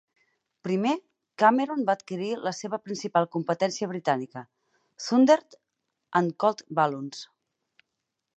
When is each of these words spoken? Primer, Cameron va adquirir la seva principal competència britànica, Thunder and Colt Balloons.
Primer, 0.67 0.93
Cameron 1.43 1.83
va 1.89 1.95
adquirir 1.99 2.29
la 2.47 2.53
seva 2.61 2.79
principal 2.87 3.29
competència 3.37 3.91
britànica, 3.93 4.43
Thunder 5.09 5.39
and 6.23 6.37
Colt 6.47 6.67
Balloons. 6.81 7.23